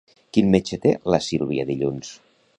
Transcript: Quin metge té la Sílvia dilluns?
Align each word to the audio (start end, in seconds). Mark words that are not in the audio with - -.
Quin 0.37 0.47
metge 0.55 0.79
té 0.87 0.95
la 1.15 1.21
Sílvia 1.27 1.69
dilluns? 1.73 2.13